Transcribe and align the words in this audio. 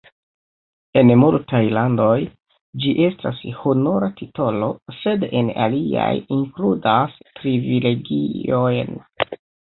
En 1.01 1.09
multaj 1.23 1.59
landoj, 1.77 2.15
ĝi 2.85 2.93
estas 3.09 3.41
honora 3.59 4.09
titolo, 4.23 4.71
sed 5.03 5.27
en 5.43 5.53
aliaj 5.67 6.09
inkludas 6.39 7.21
privilegiojn. 7.43 8.99